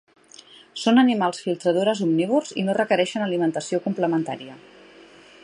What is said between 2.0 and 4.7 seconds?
omnívors i no requereixen alimentació complementària.